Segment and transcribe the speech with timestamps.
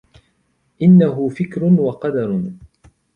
[0.81, 2.43] إنه فكر وقدر